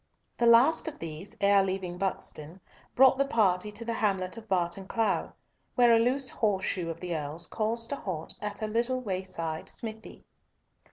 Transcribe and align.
The 0.39 0.47
last 0.47 0.87
of 0.87 0.97
these, 0.97 1.37
ere 1.41 1.61
leaving 1.61 1.99
Buxton, 1.99 2.59
brought 2.95 3.19
the 3.19 3.25
party 3.27 3.71
to 3.73 3.85
the 3.85 3.93
hamlet 3.93 4.35
of 4.35 4.49
Barton 4.49 4.87
Clough, 4.87 5.33
where 5.75 5.93
a 5.93 5.99
loose 5.99 6.31
horseshoe 6.31 6.89
of 6.89 6.99
the 6.99 7.15
Earl's 7.15 7.45
caused 7.45 7.91
a 7.91 7.97
halt 7.97 8.33
at 8.41 8.63
a 8.63 8.67
little 8.67 8.99
wayside 8.99 9.69
smithy. 9.69 10.25